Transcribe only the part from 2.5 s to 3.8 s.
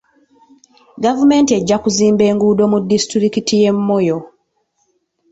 mu disitulikiti y'e